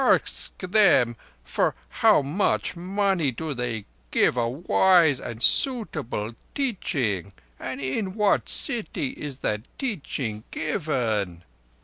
[0.03, 7.33] "Ask them for how much money do they give a wise and suitable teaching?
[7.59, 11.43] And in what city is that teaching given?"